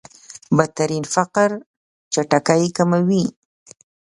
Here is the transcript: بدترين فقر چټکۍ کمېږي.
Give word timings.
بدترين 0.57 1.05
فقر 1.13 1.49
چټکۍ 2.13 2.63
کمېږي. 2.77 3.25